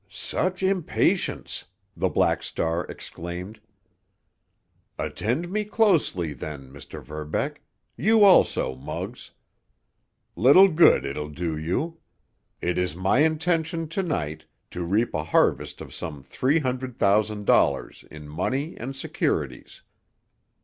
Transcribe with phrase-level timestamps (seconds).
[0.09, 1.65] "Such impatience!"
[1.95, 3.61] the Black Star exclaimed.
[4.97, 7.03] "Attend me closely, then, Mr.
[7.03, 9.29] Verbeck—you also, Muggs.
[10.35, 11.99] Little good it'll do you!
[12.61, 17.45] It is my intention to night to reap a harvest of some three hundred thousand
[17.45, 19.83] dollars in money and securities.